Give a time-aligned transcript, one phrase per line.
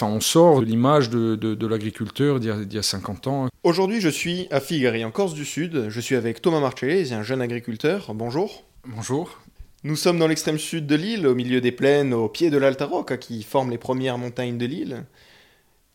[0.00, 3.48] Enfin, on sort de l'image de, l'agriculteur d'il y, a 50 ans.
[3.64, 5.86] Aujourd'hui, je suis à Figari, en Corse du Sud.
[5.88, 8.14] Je suis avec Thomas Marchellese, un jeune agriculteur.
[8.14, 8.62] Bonjour.
[8.86, 9.40] Bonjour.
[9.82, 12.86] Nous sommes dans l'extrême sud de l'île, au milieu des plaines, au pied de l'Alta
[12.86, 15.04] Rocca, qui forment les premières montagnes de l'île.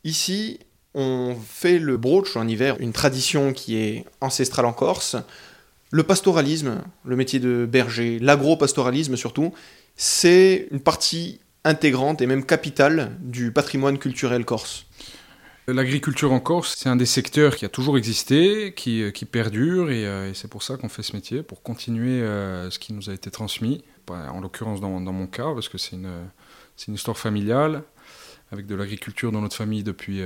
[0.04, 0.60] Ici,
[0.94, 5.16] on fait le brooch en hiver, une tradition qui est ancestrale en Corse.
[5.92, 9.54] Le pastoralisme, le métier de berger, l'agro-pastoralisme surtout,
[9.96, 14.86] c'est une partie intégrante et même capitale du patrimoine culturel corse.
[15.68, 20.30] L'agriculture en Corse, c'est un des secteurs qui a toujours existé, qui, euh, perdure, euh,
[20.30, 23.14] et, c'est pour ça qu'on fait ce métier, pour continuer euh, ce qui nous a
[23.14, 26.28] été transmis, en l'occurrence dans, mon cas, parce que c'est une,
[26.90, 27.84] histoire familiale,
[28.52, 30.22] avec de l'agriculture dans notre famille depuis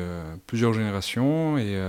[0.47, 1.79] plusieurs générations, et,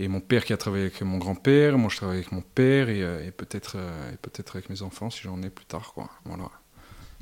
[0.00, 3.30] mon père qui a travaillé avec mon grand-père, moi je travaille avec mon père, et,
[3.30, 3.78] peut-être
[4.20, 5.94] peut avec mes enfants si j'en ai plus tard.
[5.94, 6.10] Quoi.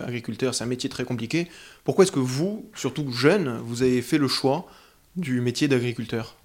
[0.03, 1.49] Agriculteur, c'est un métier très compliqué.
[1.85, 4.67] Pourquoi est-ce que vous, surtout jeune, vous avez fait le choix
[5.17, 6.37] du métier d'agriculteur?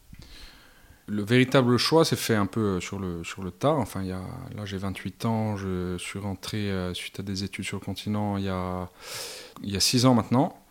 [1.10, 3.54] Le véritable choix s'est fait un peu sur le, sur le.
[3.64, 4.20] Enfin, il y a,
[4.56, 8.36] là, j'ai 28 ans, je suis rentré euh, suite à des études sur le continent
[8.36, 8.90] il y a,
[9.64, 10.62] il y a 6 ans maintenant.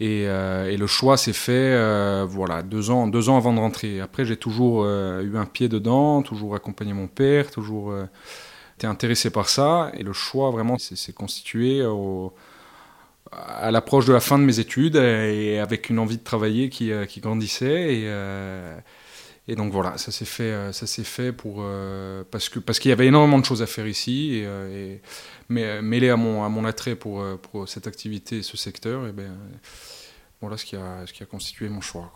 [0.00, 3.58] Et, euh, et le choix s'est fait euh, voilà, deux, ans, deux ans avant de
[3.58, 4.00] rentrer.
[4.00, 7.92] Après, j'ai toujours eu un pied dedans, toujours accompagné mon père, toujours
[8.78, 9.90] été intéressé par ça.
[9.94, 11.82] Et le choix, vraiment, s'est constitué
[13.32, 16.92] à l'approche de la fin de mes études et avec une envie de travailler qui,
[16.92, 17.94] euh, grandissait.
[17.94, 18.78] Et, euh,
[19.48, 21.64] et, donc voilà, ça s'est fait, euh, ça fait pour,
[22.30, 24.42] parce, que, parce qu'il y avait énormément de choses à faire ici.
[24.72, 25.00] Et,
[25.48, 29.32] mêlé à mon, à mon attrait pour, pour cette activité et ce secteur, et ben,
[30.40, 32.12] voilà ce qui, a, ce qui a constitué mon choix.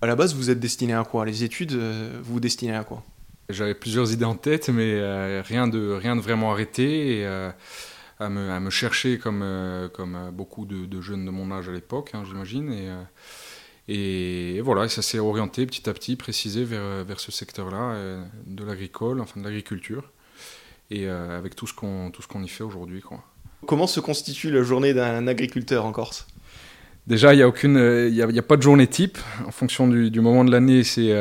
[0.00, 1.24] À la base, vous êtes destiné à quoi?
[1.24, 3.02] Les études, vous vous destinez à quoi?
[3.50, 7.24] J'avais plusieurs idées en tête, mais euh, rien, de, rien de vraiment arrêté.
[7.24, 7.50] Euh,
[8.20, 11.72] à, me, à, me, chercher comme, euh, comme beaucoup de, jeunes de mon âge à
[11.72, 12.72] l'époque, hein, j'imagine.
[13.88, 17.96] Et, voilà, ça s'est orienté petit à petit, précisé vers, vers ce secteur-là,
[18.46, 20.10] de l'agricole, enfin de l'agriculture,
[20.90, 23.02] et avec tout ce qu'on qu'on y fait aujourd'hui.
[23.66, 26.26] Comment se constitue la journée d'un agriculteur en Corse?
[27.06, 29.18] Déjà, il n'y y a, pas de journée type.
[29.46, 31.12] En fonction du, moment de l'année, c'est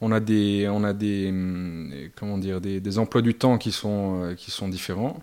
[0.00, 1.90] on a hum,
[2.40, 5.22] des, emplois du temps qui sont, euh, qui sont différents,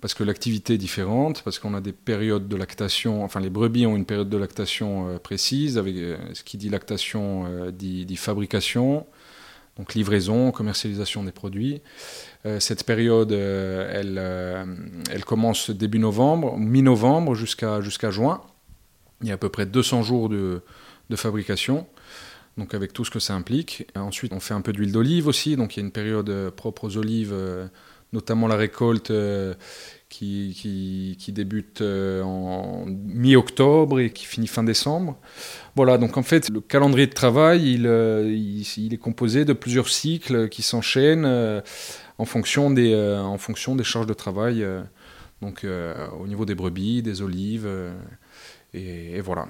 [0.00, 3.86] parce que l'activité est différente, parce qu'on a des périodes de lactation, enfin les brebis
[3.86, 9.06] ont une période de lactation euh, précise, avec euh, ce qui dit lactation dit, fabrication,
[9.76, 11.80] donc livraison, commercialisation des produits.
[12.58, 18.42] cette période, elle, commence début novembre, mi-novembre jusqu'à juin.
[19.22, 20.62] Il y a à peu près 200 jours de,
[21.10, 21.86] de fabrication
[22.56, 23.86] donc avec tout ce que ça implique.
[23.96, 26.50] Ensuite, on fait un peu d'huile d'olive aussi, donc il y a une période euh,
[26.50, 27.66] propre aux olives, euh,
[28.12, 29.54] notamment la récolte euh,
[30.10, 35.16] qui, qui, débute en mi-octobre et qui finit fin décembre.
[35.76, 37.86] Voilà, donc en fait, le calendrier de travail, il,
[38.76, 41.24] il, est composé de plusieurs cycles qui s'enchaînent
[42.18, 44.62] en, fonction des, en fonction des charges de travail,
[45.40, 45.64] donc
[46.20, 47.66] au niveau des brebis, des olives,
[48.74, 49.48] et voilà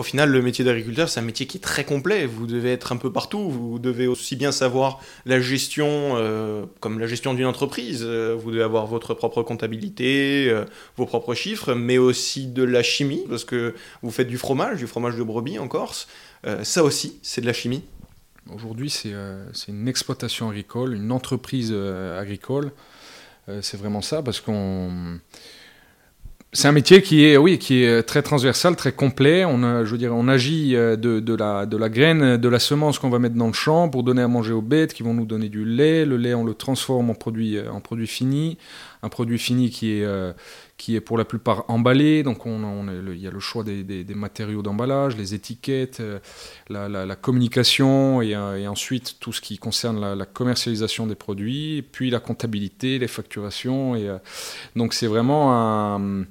[0.00, 2.24] au final, le métier d'agriculteur, c'est un métier qui est très complet.
[2.24, 3.50] Vous devez être un peu partout.
[3.50, 8.02] Vous devez aussi bien savoir la gestion, euh, comme la gestion d'une entreprise.
[8.02, 10.64] Euh, vous devez avoir votre propre comptabilité, euh,
[10.96, 14.86] vos propres chiffres, mais aussi de la chimie, parce que vous faites du fromage, du
[14.86, 16.08] fromage de brebis en Corse.
[16.62, 17.82] ça aussi, c'est de la chimie.
[18.50, 19.12] Aujourd'hui, c'est
[19.68, 21.74] une exploitation agricole, une entreprise
[22.18, 22.72] agricole.
[23.60, 25.18] c'est vraiment ça, parce qu'on
[26.52, 29.44] c'est un métier qui est, oui, qui est très transversal, très complet.
[29.44, 32.58] On, je veux dire, on agit euh, de, de, la, de la graine, de la
[32.58, 35.14] semence qu'on va mettre dans le champ pour donner à manger aux bêtes qui vont
[35.14, 36.04] nous donner du lait.
[36.04, 38.58] Le lait, on le transforme en produit, euh, en produit fini.
[39.04, 40.32] Un produit fini qui est, euh,
[40.80, 42.22] qui est pour la plupart emballé.
[42.22, 46.18] Donc on, il y a le choix des, matériaux d'emballage, les étiquettes, euh,
[46.70, 52.18] la, communication euh, et, ensuite tout ce qui concerne la, commercialisation des produits, puis la
[52.18, 53.94] comptabilité, les facturations.
[53.94, 54.16] Et, euh,
[54.74, 56.24] donc c'est vraiment un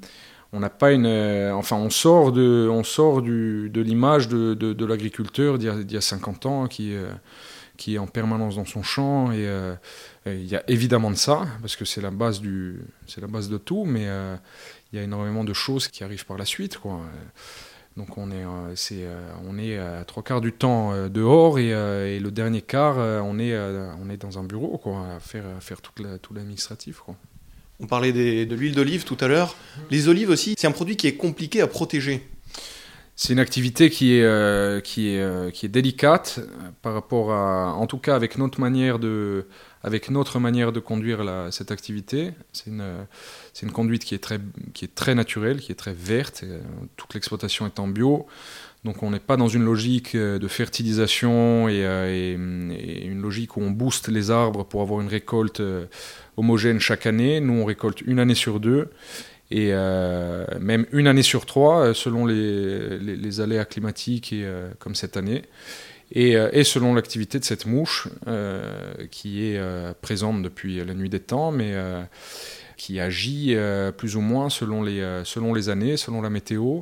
[0.52, 1.08] on n'a pas une
[1.54, 6.02] enfin on sort de on sort du, de l'image de, de, l'agriculteur d'il y, a
[6.02, 6.96] 50 ans qui
[7.80, 9.32] qui est en permanence dans son champ.
[9.32, 9.74] Et euh,
[10.28, 13.50] il y a évidemment de ça, parce que c'est la, base du, c'est la base
[13.50, 14.36] de tout, mais euh,
[14.92, 16.78] il y a énormément de choses qui arrivent par la suite.
[16.78, 17.00] Quoi.
[17.98, 22.32] Donc on est, euh, on est à trois quarts du temps dehors et, et, le
[22.32, 27.02] dernier quart, on, est, on est dans un bureau quoi, à faire, faire tout l'administratif.
[27.82, 29.56] On parlait de l'huile d'olive tout à l'heure.
[29.90, 32.22] Les olives aussi, c'est un produit qui est compliqué à protéger.
[33.22, 36.40] C'est une activité qui est, euh, qui est, euh, qui est délicate
[36.82, 39.46] par rapport à, en tout cas avec notre manière de,
[39.84, 42.32] avec notre manière de conduire cette activité.
[42.54, 43.06] C'est une,
[43.62, 44.40] une conduite qui est, très,
[44.74, 46.46] qui est très naturelle, qui est très verte.
[46.96, 48.26] toute l'exploitation est en bio.
[48.86, 54.08] Donc on n'est pas dans une logique de fertilisation et, une logique où on booste
[54.08, 55.62] les arbres pour avoir une récolte
[56.38, 57.42] homogène chaque année.
[57.42, 58.90] Nous, on récolte une année sur deux
[59.52, 64.70] et euh, même une année sur trois, euh, selon les, les, aléas climatiques, et, euh,
[64.78, 65.44] comme cette année,
[66.12, 68.08] et, et selon l'activité de cette mouche,
[69.12, 69.62] qui est
[70.02, 71.76] présente depuis la nuit des temps, mais
[72.78, 73.56] qui agit
[73.96, 76.80] plus ou moins selon les, selon les années, selon la météo.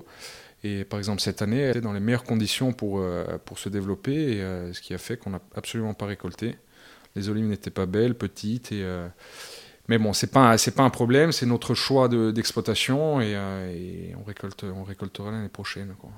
[0.63, 3.03] Et par exemple, cette année, elle était dans les meilleures conditions pour,
[3.43, 4.41] pour se développer,
[4.71, 6.55] ce qui a fait qu'on n'a absolument pas récolté.
[7.17, 8.85] Les olives n'étaient pas belles, petites, et
[9.87, 14.23] mais bon, c'est pas pas un problème, c'est notre choix d'exploitation et, euh, et, on
[14.23, 15.95] récolte on récoltera l'année prochaine.
[15.99, 16.11] Quoi.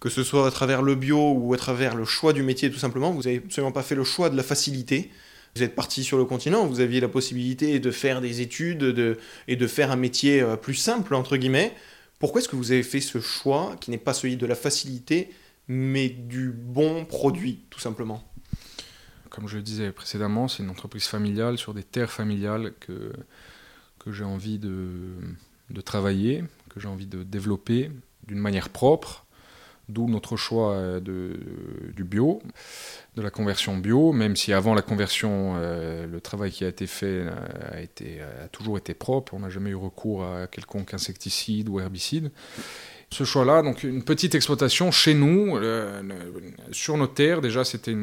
[0.00, 2.78] Que ce soit à travers le bio ou à travers le choix du métier, tout
[2.78, 5.10] simplement, vous n'avez absolument pas fait le choix de la facilité.
[5.56, 9.18] Vous êtes parti sur le continent, vous aviez la possibilité de faire des études de,
[9.48, 11.74] et de faire un métier euh, plus simple, entre guillemets.
[12.20, 15.30] Pourquoi est-ce que vous avez fait ce choix qui n'est pas celui de la facilité,
[15.66, 18.29] mais du bon produit, tout simplement?
[19.40, 23.10] Comme je le disais précédemment, c'est une entreprise familiale sur des terres familiales que,
[23.98, 24.90] que j'ai envie de,
[25.70, 27.90] de travailler, que j'ai envie de développer
[28.26, 29.24] d'une manière propre,
[29.88, 31.40] d'où notre choix de,
[31.96, 32.42] du bio,
[33.16, 36.86] de la conversion bio, même si avant la conversion, euh, le travail qui a été
[36.86, 37.24] fait
[37.72, 41.80] a, été, a toujours été propre, on n'a jamais eu recours à quelconque insecticide ou
[41.80, 42.30] herbicide
[43.12, 43.62] ce choix-là.
[43.62, 46.02] Donc une petite exploitation chez nous, euh,
[46.72, 47.94] sur nos terres, déjà c'était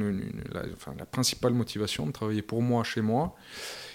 [0.51, 3.35] la, principale motivation de travailler pour moi, chez moi.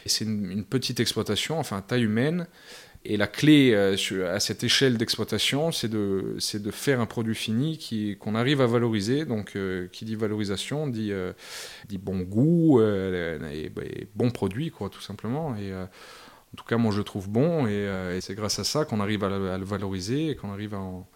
[0.07, 2.47] C'est une, petite exploitation, enfin taille humaine.
[3.05, 3.97] Et la clé euh,
[4.33, 6.37] à cette échelle d'exploitation, c'est de,
[6.71, 9.25] faire un produit fini qu'on arrive à valoriser.
[9.25, 11.13] Donc euh, qui dit valorisation dit,
[11.89, 15.57] dit bon goût et, et, bon produit, quoi, tout simplement.
[15.57, 15.73] Et,
[16.53, 18.85] en tout cas, moi, je le trouve bon, et, euh, et c'est grâce à ça
[18.85, 21.09] qu'on arrive à, à, le valoriser et qu'on arrive à en,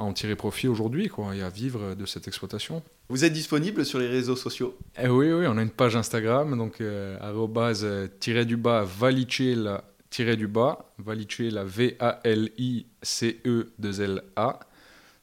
[0.00, 2.82] à en, tirer profit aujourd'hui, quoi, et à vivre de cette exploitation.
[3.08, 4.76] Vous êtes disponible sur les réseaux sociaux?
[5.00, 9.84] Eh Oui, oui, on a une page Instagram, donc euh, euh, tiré du bas valicela
[10.10, 14.60] tiré du bas, valicela V-A-L-I-C-E-2-L-A.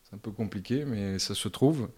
[0.03, 1.89] C'est un peu compliqué, mais ça se trouve.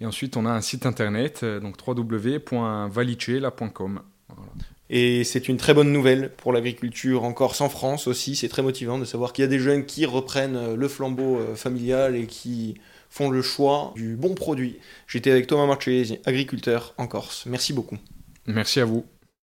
[0.00, 4.00] Et ensuite, on a un site internet, donc www.valicela.com.
[4.28, 4.50] Voilà.
[4.90, 8.36] Et c'est une très bonne nouvelle pour l'agriculture en Corse, en France aussi.
[8.36, 12.16] C'est très motivant de savoir qu'il y a des jeunes qui reprennent le flambeau familial
[12.16, 12.74] et qui
[13.08, 14.78] font le choix du bon produit.
[15.06, 17.46] J'étais avec Thomas Marchesi, agriculteur en Corse.
[17.46, 17.96] Merci beaucoup.
[18.46, 19.06] Merci à vous.